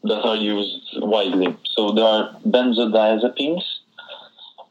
that 0.03 0.23
are 0.23 0.35
used 0.35 0.93
widely. 0.95 1.55
So 1.65 1.91
there 1.91 2.05
are 2.05 2.35
benzodiazepines, 2.47 3.63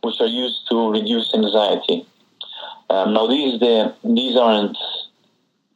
which 0.02 0.20
are 0.20 0.26
used 0.26 0.66
to 0.70 0.90
reduce 0.90 1.34
anxiety. 1.34 2.06
Um, 2.88 3.12
now 3.12 3.26
these 3.26 3.60
they, 3.60 3.92
these 4.04 4.36
aren't 4.36 4.76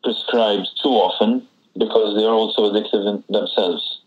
prescribed 0.03 0.69
too 0.83 0.91
often 0.91 1.47
because 1.77 2.17
they 2.17 2.25
are 2.25 2.35
also 2.35 2.71
addictive 2.71 3.23
themselves. 3.29 4.01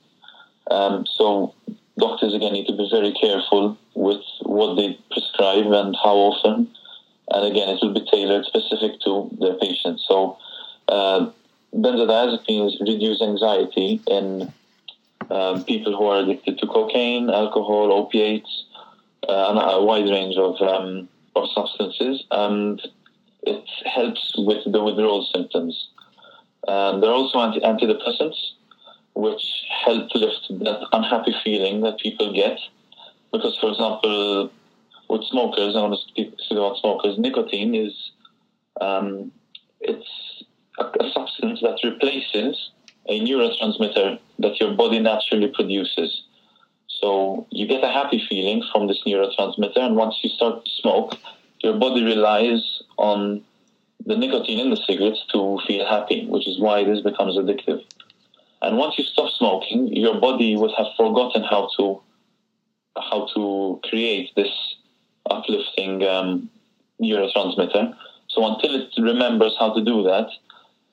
Um, 0.70 1.06
so 1.06 1.54
doctors 1.98 2.34
again 2.34 2.54
need 2.54 2.68
to 2.68 2.76
be 2.76 2.88
very 2.90 3.14
careful 3.14 3.78
with 3.96 4.22
what 4.42 4.76
they 4.76 4.98
prescribe 5.12 5.68
and 5.72 5.96
how 6.04 6.16
often. 6.16 6.68
And 7.30 7.46
again, 7.46 7.70
it 7.70 7.80
will 7.82 7.94
be 7.94 8.06
tailored 8.12 8.46
specific 8.46 9.00
to 9.02 9.30
their 9.40 9.56
patient. 9.56 10.00
So 10.08 10.38
uh, 10.88 11.30
benzodiazepines 11.74 12.80
reduce 12.82 13.22
anxiety 13.22 14.02
in 14.08 14.54
um, 15.30 15.64
people 15.64 15.96
who 15.98 16.06
are 16.08 16.20
addicted 16.20 16.60
to 16.60 16.68
cocaine, 16.68 17.30
alcohol, 17.30 17.92
opiates, 17.92 18.66
uh, 19.28 19.50
and 19.50 19.60
a 19.60 19.82
wide 19.82 20.10
range 20.10 20.36
of, 20.38 20.62
um, 20.62 21.08
of 21.36 21.48
substances, 21.56 22.24
and 22.32 22.82
it 23.46 23.64
helps 23.86 24.34
with 24.38 24.64
the 24.72 24.84
withdrawal 24.84 25.28
symptoms. 25.34 25.90
Um, 26.68 27.02
there 27.02 27.10
are 27.10 27.16
also 27.16 27.40
anti- 27.40 27.60
antidepressants, 27.60 28.38
which 29.16 29.44
help 29.86 30.14
lift 30.16 30.48
that 30.50 30.88
unhappy 30.92 31.36
feeling 31.44 31.82
that 31.82 32.00
people 32.00 32.34
get. 32.34 32.60
Because, 33.32 33.58
for 33.60 33.70
example, 33.70 34.52
with 35.10 35.24
smokers, 35.26 35.76
I 35.76 35.82
want 35.82 35.94
to 35.94 36.08
speak 36.08 36.34
about 36.52 36.78
smokers, 36.78 37.18
nicotine 37.18 37.76
is 37.76 38.12
um, 38.80 39.32
it's 39.82 40.44
a, 40.80 40.86
a 40.86 41.12
substance 41.12 41.62
that 41.62 41.80
replaces 41.84 42.72
a 43.08 43.20
neurotransmitter 43.20 44.20
that 44.40 44.60
your 44.60 44.74
body 44.74 45.00
naturally 45.00 45.48
produces. 45.48 46.24
So 46.88 47.46
you 47.52 47.68
get 47.68 47.84
a 47.84 47.92
happy 47.92 48.24
feeling 48.30 48.64
from 48.72 48.88
this 48.88 49.02
neurotransmitter, 49.06 49.78
and 49.80 49.96
once 49.96 50.16
you 50.24 50.30
start 50.30 50.64
to 50.64 50.72
smoke, 50.72 51.16
your 51.64 51.78
body 51.80 52.04
relies 52.04 52.84
on 52.98 53.44
the 54.06 54.18
nicotine 54.18 54.60
in 54.60 54.70
the 54.70 54.78
cigarettes 54.86 55.24
to 55.32 55.60
feel 55.66 55.86
happy, 55.88 56.28
which 56.28 56.48
is 56.48 56.60
why 56.60 56.84
this 56.84 57.00
becomes 57.02 57.38
addictive. 57.38 57.82
And 58.62 58.78
once 58.78 58.98
you 58.98 59.06
stop 59.06 59.32
smoking, 59.32 59.88
your 59.96 60.20
body 60.20 60.56
would 60.56 60.72
have 60.78 60.88
forgotten 60.98 61.44
how 61.44 61.70
to 61.78 62.02
how 62.98 63.28
to 63.34 63.80
create 63.90 64.30
this 64.36 64.52
uplifting 65.30 66.04
um, 66.04 66.50
neurotransmitter. 67.02 67.96
So 68.28 68.46
until 68.46 68.76
it 68.76 68.90
remembers 68.98 69.56
how 69.58 69.74
to 69.74 69.84
do 69.84 70.04
that, 70.04 70.28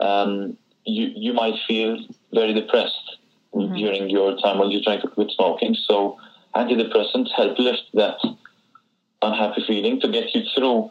um, 0.05 0.57
you 0.85 1.13
you 1.15 1.33
might 1.33 1.57
feel 1.67 1.99
very 2.33 2.55
depressed 2.55 3.19
mm-hmm. 3.55 3.75
during 3.75 4.09
your 4.09 4.37
time 4.39 4.59
when 4.59 4.71
you're 4.71 4.83
trying 4.83 5.01
to 5.03 5.09
quit 5.09 5.31
smoking. 5.33 5.75
So 5.75 6.19
antidepressants 6.55 7.31
help 7.37 7.59
lift 7.59 7.85
that 7.95 8.19
unhappy 9.23 9.65
feeling 9.67 10.01
to 10.01 10.09
get 10.09 10.35
you 10.35 10.43
through 10.55 10.91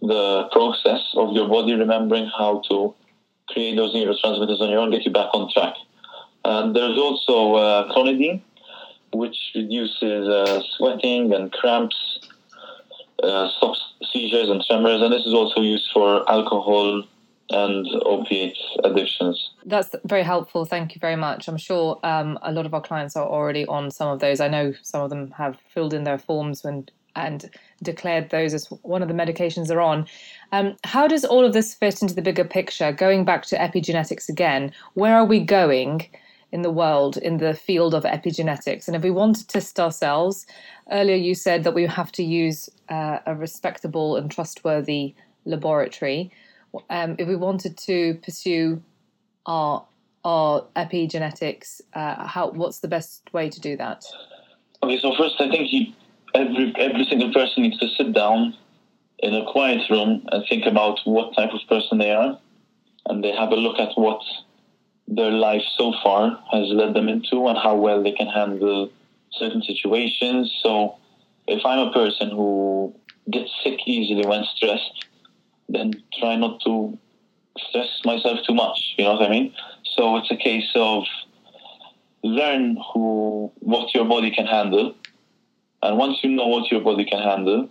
the 0.00 0.48
process 0.52 1.00
of 1.16 1.32
your 1.32 1.48
body 1.48 1.74
remembering 1.74 2.26
how 2.26 2.62
to 2.68 2.94
create 3.48 3.76
those 3.76 3.94
neurotransmitters 3.94 4.60
on 4.60 4.70
your 4.70 4.78
own, 4.78 4.90
get 4.90 5.04
you 5.04 5.12
back 5.12 5.28
on 5.34 5.50
track. 5.52 5.74
And 6.44 6.74
there's 6.74 6.98
also 6.98 7.54
uh, 7.54 7.92
clonidine, 7.92 8.42
which 9.12 9.36
reduces 9.54 10.28
uh, 10.28 10.62
sweating 10.76 11.32
and 11.34 11.52
cramps, 11.52 12.28
uh, 13.22 13.48
stops 13.56 13.80
seizures 14.12 14.48
and 14.48 14.62
tremors, 14.66 15.00
and 15.02 15.12
this 15.12 15.24
is 15.24 15.34
also 15.34 15.60
used 15.60 15.88
for 15.92 16.28
alcohol 16.30 17.04
and 17.50 17.86
opiate 18.06 18.56
addictions. 18.82 19.50
That's 19.66 19.94
very 20.04 20.22
helpful. 20.22 20.64
Thank 20.64 20.94
you 20.94 21.00
very 21.00 21.16
much. 21.16 21.48
I'm 21.48 21.58
sure 21.58 22.00
um, 22.02 22.38
a 22.42 22.50
lot 22.50 22.66
of 22.66 22.72
our 22.72 22.80
clients 22.80 23.14
are 23.14 23.26
already 23.26 23.66
on 23.66 23.90
some 23.90 24.08
of 24.08 24.20
those. 24.20 24.40
I 24.40 24.48
know 24.48 24.72
some 24.82 25.02
of 25.02 25.10
them 25.10 25.30
have 25.32 25.58
filled 25.72 25.92
in 25.92 26.04
their 26.04 26.18
forms 26.18 26.64
when 26.64 26.86
and 27.16 27.50
declared 27.82 28.30
those 28.30 28.54
as 28.54 28.66
one 28.82 29.02
of 29.02 29.08
the 29.08 29.14
medications 29.14 29.68
they're 29.68 29.80
on. 29.80 30.06
Um, 30.52 30.76
how 30.84 31.06
does 31.06 31.24
all 31.24 31.44
of 31.44 31.52
this 31.52 31.74
fit 31.74 32.02
into 32.02 32.14
the 32.14 32.22
bigger 32.22 32.44
picture? 32.44 32.92
Going 32.92 33.24
back 33.24 33.44
to 33.46 33.56
epigenetics 33.56 34.28
again, 34.28 34.72
where 34.94 35.16
are 35.16 35.24
we 35.24 35.40
going 35.40 36.08
in 36.52 36.62
the 36.62 36.70
world 36.70 37.16
in 37.16 37.38
the 37.38 37.54
field 37.54 37.94
of 37.94 38.04
epigenetics? 38.04 38.86
And 38.86 38.96
if 38.96 39.02
we 39.02 39.10
want 39.10 39.36
to 39.36 39.46
test 39.46 39.80
ourselves, 39.80 40.46
earlier 40.90 41.16
you 41.16 41.34
said 41.34 41.64
that 41.64 41.74
we 41.74 41.86
have 41.86 42.12
to 42.12 42.22
use 42.22 42.68
uh, 42.88 43.18
a 43.26 43.34
respectable 43.34 44.16
and 44.16 44.30
trustworthy 44.30 45.14
laboratory. 45.44 46.30
Um, 46.90 47.16
if 47.18 47.28
we 47.28 47.36
wanted 47.36 47.76
to 47.78 48.14
pursue 48.22 48.82
our 49.46 49.84
our 50.24 50.64
epigenetics, 50.76 51.80
uh, 51.94 52.26
how 52.26 52.50
what's 52.50 52.78
the 52.78 52.86
best 52.86 53.28
way 53.32 53.50
to 53.50 53.60
do 53.60 53.76
that? 53.76 54.04
Okay, 54.82 54.98
so 54.98 55.14
first, 55.16 55.40
I 55.40 55.48
think 55.48 55.72
you, 55.72 55.92
every 56.34 56.72
every 56.76 57.04
single 57.04 57.32
person 57.32 57.62
needs 57.62 57.78
to 57.78 57.88
sit 57.88 58.12
down 58.12 58.56
in 59.18 59.34
a 59.34 59.44
quiet 59.50 59.88
room 59.90 60.26
and 60.32 60.44
think 60.48 60.66
about 60.66 60.98
what 61.04 61.34
type 61.36 61.50
of 61.52 61.60
person 61.68 61.98
they 61.98 62.10
are, 62.10 62.38
and 63.06 63.22
they 63.22 63.32
have 63.32 63.50
a 63.50 63.56
look 63.56 63.78
at 63.78 63.92
what 63.96 64.20
their 65.08 65.30
life 65.30 65.62
so 65.76 65.92
far 66.02 66.38
has 66.52 66.68
led 66.68 66.94
them 66.94 67.08
into 67.08 67.48
and 67.48 67.58
how 67.58 67.74
well 67.76 68.02
they 68.02 68.12
can 68.12 68.28
handle 68.28 68.90
certain 69.32 69.62
situations. 69.62 70.52
So, 70.62 70.96
if 71.46 71.64
I'm 71.64 71.88
a 71.88 71.92
person 71.92 72.30
who 72.30 72.94
gets 73.30 73.50
sick 73.62 73.80
easily 73.86 74.26
when 74.26 74.44
stressed, 74.56 75.06
then 75.68 75.92
try 76.18 76.36
not 76.36 76.60
to 76.62 76.98
stress 77.58 77.88
myself 78.04 78.40
too 78.46 78.54
much. 78.54 78.94
You 78.96 79.04
know 79.04 79.14
what 79.14 79.22
I 79.22 79.30
mean? 79.30 79.54
So 79.96 80.16
it's 80.16 80.30
a 80.30 80.36
case 80.36 80.70
of 80.74 81.04
learn 82.22 82.76
who 82.92 83.52
what 83.60 83.94
your 83.94 84.04
body 84.04 84.30
can 84.30 84.46
handle, 84.46 84.94
and 85.82 85.98
once 85.98 86.18
you 86.22 86.30
know 86.30 86.46
what 86.46 86.70
your 86.70 86.80
body 86.80 87.04
can 87.04 87.22
handle, 87.22 87.68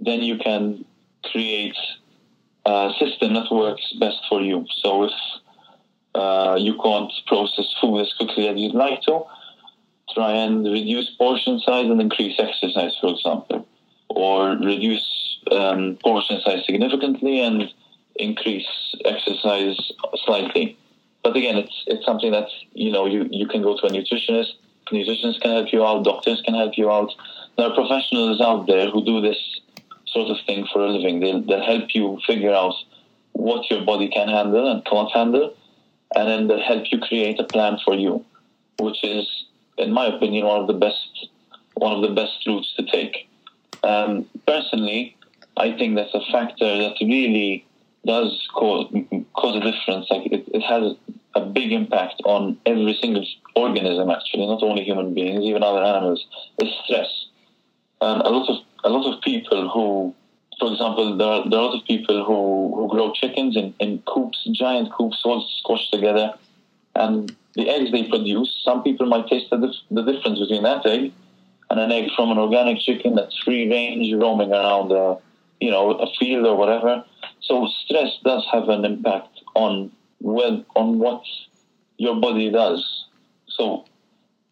then 0.00 0.20
you 0.22 0.38
can 0.38 0.84
create 1.24 1.76
a 2.64 2.90
system 2.98 3.34
that 3.34 3.50
works 3.50 3.92
best 4.00 4.18
for 4.28 4.40
you. 4.40 4.66
So 4.82 5.04
if 5.04 5.12
uh, 6.14 6.56
you 6.58 6.78
can't 6.82 7.12
process 7.26 7.74
food 7.80 8.00
as 8.00 8.12
quickly 8.14 8.48
as 8.48 8.58
you'd 8.58 8.74
like 8.74 9.02
to, 9.02 9.22
try 10.14 10.32
and 10.32 10.64
reduce 10.64 11.10
portion 11.16 11.60
size 11.60 11.86
and 11.86 12.00
increase 12.00 12.38
exercise, 12.38 12.96
for 13.00 13.10
example, 13.10 13.66
or 14.08 14.50
reduce 14.50 15.38
um, 15.50 15.98
portion 16.02 16.40
size 16.44 16.64
significantly 16.66 17.40
and 17.40 17.72
increase 18.16 18.66
exercise 19.04 19.76
slightly. 20.24 20.76
But 21.22 21.36
again, 21.36 21.56
it's 21.56 21.84
it's 21.86 22.04
something 22.04 22.32
that 22.32 22.48
you 22.72 22.90
know 22.92 23.06
you, 23.06 23.28
you 23.30 23.46
can 23.46 23.62
go 23.62 23.76
to 23.76 23.86
a 23.86 23.90
nutritionist. 23.90 24.52
Nutritionists 24.90 25.40
can 25.40 25.52
help 25.52 25.72
you 25.72 25.84
out. 25.84 26.04
Doctors 26.04 26.42
can 26.44 26.54
help 26.54 26.76
you 26.76 26.90
out. 26.90 27.10
There 27.56 27.66
are 27.66 27.74
professionals 27.74 28.40
out 28.40 28.66
there 28.66 28.90
who 28.90 29.04
do 29.04 29.20
this 29.20 29.38
sort 30.06 30.30
of 30.30 30.36
thing 30.46 30.66
for 30.72 30.80
a 30.84 30.90
living. 30.90 31.20
They'll, 31.20 31.42
they'll 31.42 31.64
help 31.64 31.94
you 31.94 32.18
figure 32.26 32.52
out 32.52 32.74
what 33.32 33.70
your 33.70 33.84
body 33.84 34.08
can 34.08 34.28
handle 34.28 34.70
and 34.70 34.84
can't 34.84 35.10
handle, 35.10 35.54
and 36.14 36.28
then 36.28 36.48
they'll 36.48 36.62
help 36.62 36.84
you 36.90 36.98
create 37.00 37.40
a 37.40 37.44
plan 37.44 37.78
for 37.84 37.94
you, 37.94 38.24
which 38.78 39.02
is, 39.02 39.26
in 39.78 39.92
my 39.92 40.06
opinion, 40.06 40.46
one 40.46 40.60
of 40.60 40.66
the 40.66 40.74
best 40.74 41.28
one 41.74 41.92
of 41.92 42.02
the 42.02 42.14
best 42.14 42.46
routes 42.46 42.74
to 42.76 42.84
take. 42.84 43.28
Um, 43.82 44.26
personally, 44.46 45.16
I 45.56 45.72
think 45.72 45.96
that's 45.96 46.14
a 46.14 46.20
factor 46.30 46.76
that 46.78 46.96
really 47.00 47.66
does 48.04 48.46
cause, 48.54 48.92
cause 49.34 49.56
a 49.56 49.60
difference. 49.60 50.06
Like 50.10 50.26
it, 50.30 50.44
it 50.52 50.60
has 50.60 50.94
a 51.34 51.40
big 51.40 51.72
impact 51.72 52.20
on 52.24 52.58
every 52.66 52.96
single 53.00 53.26
organism, 53.56 54.10
actually, 54.10 54.46
not 54.46 54.62
only 54.62 54.84
human 54.84 55.14
beings, 55.14 55.44
even 55.44 55.62
other 55.62 55.82
animals. 55.82 56.24
Is 56.60 56.68
stress. 56.84 57.26
And 58.02 58.20
a 58.22 58.30
lot 58.30 58.48
of 58.48 58.56
a 58.84 58.90
lot 58.90 59.06
of 59.10 59.20
people 59.22 59.70
who, 59.70 60.14
for 60.58 60.72
example, 60.72 61.16
there 61.16 61.28
are, 61.28 61.48
there 61.48 61.58
are 61.58 61.62
a 61.62 61.66
lot 61.66 61.78
of 61.80 61.86
people 61.86 62.24
who, 62.24 62.74
who 62.74 62.88
grow 62.88 63.12
chickens 63.12 63.56
in, 63.56 63.72
in 63.78 64.02
coops, 64.06 64.38
giant 64.52 64.92
coops, 64.92 65.22
all 65.24 65.40
squashed 65.58 65.92
together, 65.92 66.34
and 66.96 67.34
the 67.54 67.68
eggs 67.70 67.92
they 67.92 68.04
produce. 68.08 68.50
Some 68.64 68.82
people 68.82 69.06
might 69.06 69.28
taste 69.28 69.50
the, 69.50 69.58
dif- 69.58 69.86
the 69.90 70.02
difference 70.02 70.40
between 70.40 70.64
that 70.64 70.84
egg 70.84 71.12
and 71.70 71.78
an 71.78 71.92
egg 71.92 72.10
from 72.16 72.32
an 72.32 72.38
organic 72.38 72.80
chicken 72.80 73.14
that's 73.14 73.38
free 73.38 73.70
range, 73.70 74.12
roaming 74.20 74.52
around, 74.52 74.90
a, 74.90 75.16
you 75.60 75.70
know, 75.70 75.92
a 75.92 76.12
field 76.18 76.44
or 76.44 76.56
whatever 76.56 77.04
so 77.42 77.68
stress 77.84 78.18
does 78.24 78.46
have 78.52 78.68
an 78.68 78.84
impact 78.84 79.40
on 79.54 79.90
well 80.20 80.64
on 80.76 80.98
what 80.98 81.22
your 81.98 82.20
body 82.20 82.50
does. 82.50 83.06
So 83.48 83.84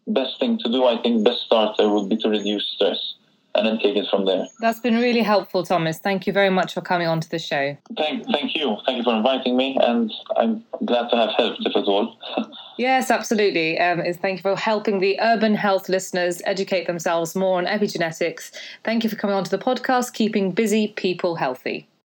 best 0.07 0.39
thing 0.39 0.57
to 0.59 0.69
do, 0.69 0.85
I 0.85 1.01
think, 1.01 1.23
best 1.23 1.41
starter 1.45 1.89
would 1.89 2.09
be 2.09 2.17
to 2.17 2.29
reduce 2.29 2.67
stress 2.67 3.15
and 3.55 3.65
then 3.65 3.79
take 3.79 3.95
it 3.95 4.07
from 4.09 4.25
there. 4.25 4.47
That's 4.59 4.79
been 4.79 4.95
really 4.95 5.21
helpful, 5.21 5.63
Thomas. 5.63 5.99
Thank 5.99 6.25
you 6.27 6.33
very 6.33 6.49
much 6.49 6.73
for 6.73 6.81
coming 6.81 7.07
on 7.07 7.19
to 7.19 7.29
the 7.29 7.39
show. 7.39 7.77
Thank, 7.97 8.25
thank 8.27 8.55
you. 8.55 8.77
Thank 8.85 8.99
you 8.99 9.03
for 9.03 9.15
inviting 9.15 9.57
me, 9.57 9.77
and 9.81 10.11
I'm 10.37 10.63
glad 10.85 11.09
to 11.09 11.17
have 11.17 11.31
helped, 11.37 11.59
if 11.65 11.75
at 11.75 11.83
all. 11.85 12.17
yes, 12.77 13.11
absolutely. 13.11 13.79
Um, 13.79 14.01
thank 14.21 14.39
you 14.39 14.41
for 14.41 14.55
helping 14.55 14.99
the 14.99 15.19
urban 15.21 15.55
health 15.55 15.89
listeners 15.89 16.41
educate 16.45 16.87
themselves 16.87 17.35
more 17.35 17.57
on 17.57 17.65
epigenetics. 17.65 18.51
Thank 18.83 19.03
you 19.03 19.09
for 19.09 19.15
coming 19.15 19.35
on 19.35 19.43
to 19.43 19.51
the 19.51 19.59
podcast, 19.59 20.13
Keeping 20.13 20.51
Busy 20.51 20.89
People 20.89 21.35
Healthy. 21.35 21.87